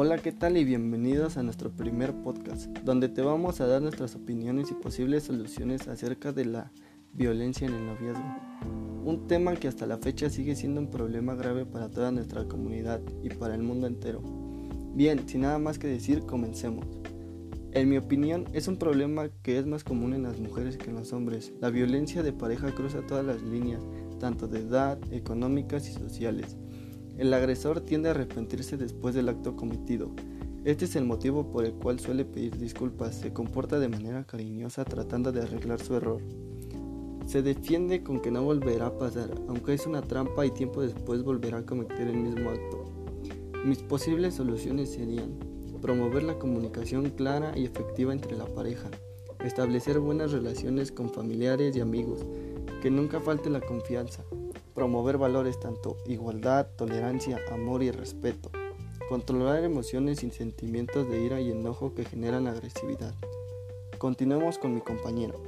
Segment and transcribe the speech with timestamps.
[0.00, 0.56] Hola, ¿qué tal?
[0.56, 5.24] Y bienvenidos a nuestro primer podcast, donde te vamos a dar nuestras opiniones y posibles
[5.24, 6.70] soluciones acerca de la
[7.12, 8.22] violencia en el noviazgo.
[9.04, 13.00] Un tema que hasta la fecha sigue siendo un problema grave para toda nuestra comunidad
[13.24, 14.22] y para el mundo entero.
[14.94, 16.86] Bien, sin nada más que decir, comencemos.
[17.72, 20.94] En mi opinión, es un problema que es más común en las mujeres que en
[20.94, 21.52] los hombres.
[21.60, 23.82] La violencia de pareja cruza todas las líneas,
[24.20, 26.56] tanto de edad, económicas y sociales.
[27.18, 30.12] El agresor tiende a arrepentirse después del acto cometido.
[30.64, 34.84] Este es el motivo por el cual suele pedir disculpas, se comporta de manera cariñosa
[34.84, 36.22] tratando de arreglar su error.
[37.26, 41.24] Se defiende con que no volverá a pasar, aunque es una trampa y tiempo después
[41.24, 42.84] volverá a cometer el mismo acto.
[43.64, 45.40] Mis posibles soluciones serían
[45.82, 48.90] promover la comunicación clara y efectiva entre la pareja,
[49.44, 52.24] establecer buenas relaciones con familiares y amigos,
[52.80, 54.22] que nunca falte la confianza,
[54.78, 58.52] promover valores tanto igualdad, tolerancia, amor y respeto,
[59.08, 63.12] controlar emociones y sentimientos de ira y enojo que generan agresividad.
[63.98, 65.42] Continuemos con mi compañero.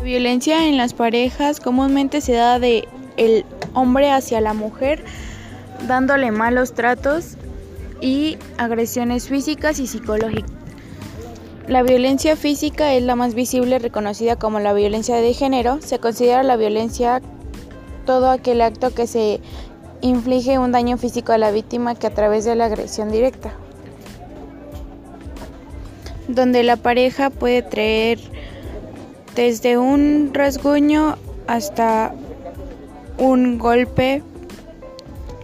[0.00, 5.04] La violencia en las parejas comúnmente se da de el hombre hacia la mujer,
[5.86, 7.36] dándole malos tratos
[8.00, 10.50] y agresiones físicas y psicológicas.
[11.68, 15.82] La violencia física es la más visible reconocida como la violencia de género.
[15.82, 17.20] Se considera la violencia
[18.06, 19.42] todo aquel acto que se
[20.00, 23.52] inflige un daño físico a la víctima que a través de la agresión directa,
[26.26, 28.39] donde la pareja puede traer
[29.34, 32.14] desde un rasguño hasta
[33.18, 34.22] un golpe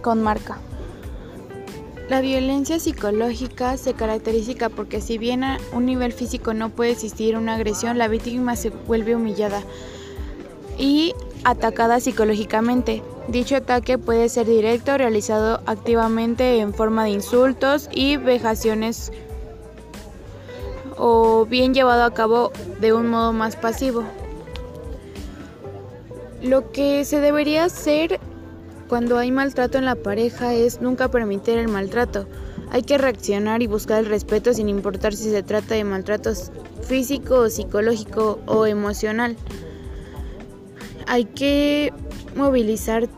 [0.01, 0.59] con marca.
[2.09, 7.35] La violencia psicológica se caracteriza porque si bien a un nivel físico no puede existir
[7.35, 9.61] una agresión, la víctima se vuelve humillada
[10.77, 11.13] y
[11.43, 13.03] atacada psicológicamente.
[13.27, 19.11] Dicho ataque puede ser directo, realizado activamente en forma de insultos y vejaciones
[20.97, 24.03] o bien llevado a cabo de un modo más pasivo.
[26.41, 28.19] Lo que se debería hacer
[28.87, 32.27] cuando hay maltrato en la pareja es nunca permitir el maltrato.
[32.69, 36.31] Hay que reaccionar y buscar el respeto sin importar si se trata de maltrato
[36.83, 39.35] físico, psicológico o emocional.
[41.05, 41.93] Hay que
[42.35, 43.09] movilizarse,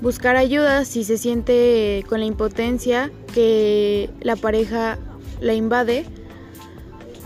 [0.00, 4.98] buscar ayuda si se siente con la impotencia que la pareja
[5.42, 6.04] la invade,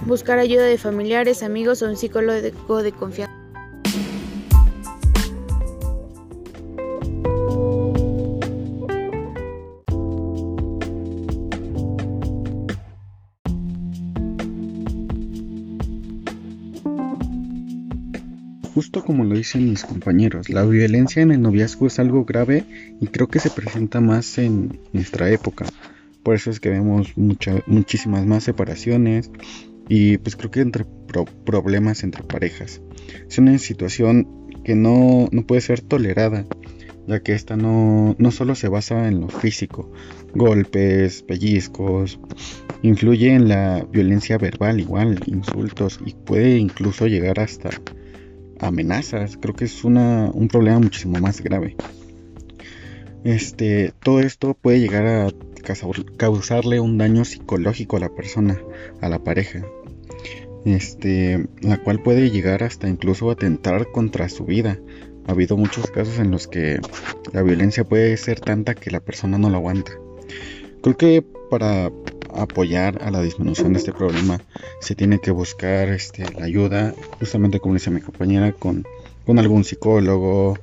[0.07, 3.33] buscar ayuda de familiares, amigos o un psicólogo de confianza.
[18.75, 22.65] Justo como lo dicen mis compañeros, la violencia en el noviazgo es algo grave
[23.01, 25.65] y creo que se presenta más en nuestra época.
[26.27, 29.31] Por eso es que vemos muchísimas más separaciones
[29.89, 30.85] y pues creo que entre
[31.45, 32.83] problemas entre parejas.
[33.29, 36.45] Es una situación que no, puede ser tolerada,
[37.07, 39.93] ya que esta no, no solo se basa en lo físico,
[40.35, 42.19] golpes, pellizcos,
[42.83, 47.71] influye en la violencia verbal igual, insultos y puede incluso llegar hasta
[48.59, 49.37] amenazas.
[49.37, 51.77] Creo que es una, un problema muchísimo más grave.
[53.25, 55.29] Este, todo esto puede llegar a
[56.17, 58.61] causarle un daño psicológico a la persona,
[59.01, 59.65] a la pareja.
[60.65, 64.79] Este, la cual puede llegar hasta incluso atentar contra su vida.
[65.27, 66.81] Ha habido muchos casos en los que
[67.33, 69.93] la violencia puede ser tanta que la persona no lo aguanta.
[70.83, 71.91] Creo que para
[72.35, 74.41] apoyar a la disminución de este problema
[74.81, 78.85] se tiene que buscar este, la ayuda, justamente como dice mi compañera, con,
[79.27, 80.57] con algún psicólogo,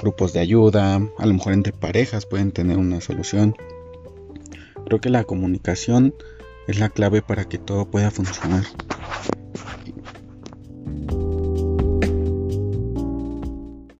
[0.00, 3.56] grupos de ayuda, a lo mejor entre parejas pueden tener una solución.
[4.86, 6.14] Creo que la comunicación
[6.68, 8.64] es la clave para que todo pueda funcionar.